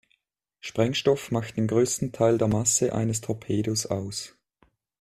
[0.61, 4.35] Sprengstoff macht den größten Teil der Masse eines Torpedos aus.